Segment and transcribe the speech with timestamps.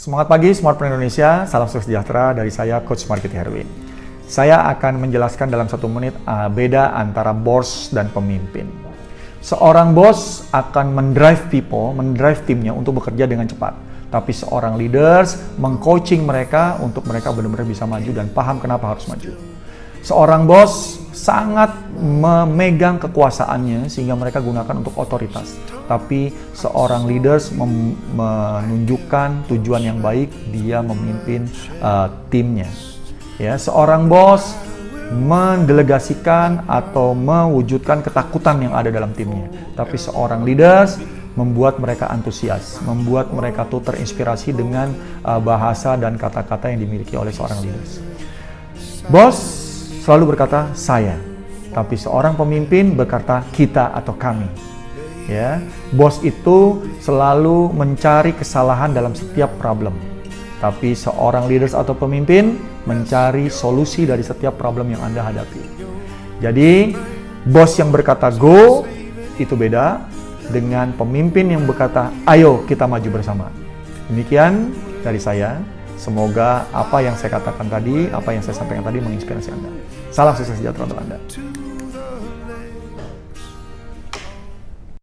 [0.00, 3.68] Semangat pagi Smartpreneur Indonesia, salam sejahtera dari saya Coach Market Herwin.
[4.24, 8.64] Saya akan menjelaskan dalam satu menit uh, beda antara bos dan pemimpin.
[9.44, 13.76] Seorang bos akan mendrive people, mendrive timnya untuk bekerja dengan cepat.
[14.08, 19.36] Tapi seorang leaders mengcoaching mereka untuk mereka benar-benar bisa maju dan paham kenapa harus maju.
[20.00, 25.52] Seorang bos sangat memegang kekuasaannya sehingga mereka gunakan untuk otoritas.
[25.84, 31.44] Tapi seorang leaders menunjukkan tujuan yang baik, dia memimpin
[31.84, 32.72] uh, timnya.
[33.36, 34.56] Ya, seorang bos
[35.10, 39.50] mendelegasikan atau mewujudkan ketakutan yang ada dalam timnya.
[39.76, 40.96] Tapi seorang leaders
[41.34, 44.94] membuat mereka antusias, membuat mereka tuh terinspirasi dengan
[45.26, 48.00] uh, bahasa dan kata-kata yang dimiliki oleh seorang leaders.
[49.10, 49.59] Bos
[50.10, 51.14] selalu berkata saya,
[51.70, 54.50] tapi seorang pemimpin berkata kita atau kami.
[55.30, 55.62] Ya,
[55.94, 59.94] bos itu selalu mencari kesalahan dalam setiap problem.
[60.58, 62.58] Tapi seorang leaders atau pemimpin
[62.90, 65.62] mencari solusi dari setiap problem yang Anda hadapi.
[66.42, 66.98] Jadi,
[67.46, 68.82] bos yang berkata go
[69.38, 70.10] itu beda
[70.50, 73.46] dengan pemimpin yang berkata ayo kita maju bersama.
[74.10, 74.74] Demikian
[75.06, 75.62] dari saya.
[76.00, 79.68] Semoga apa yang saya katakan tadi, apa yang saya sampaikan tadi menginspirasi Anda.
[80.08, 81.20] Salam sukses sejahtera untuk Anda.